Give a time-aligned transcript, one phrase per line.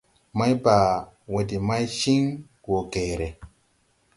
[0.37, 0.91] Maybaa
[1.31, 2.23] wɔ de maychin
[2.67, 3.27] wo geeré.